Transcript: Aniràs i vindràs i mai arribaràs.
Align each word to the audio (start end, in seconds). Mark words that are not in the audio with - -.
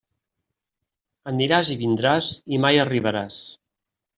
Aniràs 1.31 1.71
i 1.75 1.79
vindràs 1.83 2.33
i 2.57 2.61
mai 2.65 2.81
arribaràs. 2.87 3.37